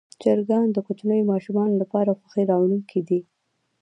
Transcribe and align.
چرګان 0.21 0.67
د 0.73 0.77
کوچنیو 0.85 1.29
ماشومانو 1.31 1.79
لپاره 1.81 2.17
خوښي 2.19 2.43
راوړونکي 2.51 2.99
دي. 3.07 3.19